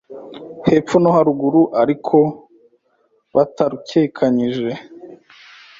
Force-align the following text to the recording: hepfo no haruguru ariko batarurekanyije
hepfo 0.69 0.95
no 1.01 1.09
haruguru 1.15 1.61
ariko 1.81 2.17
batarurekanyije 3.35 4.69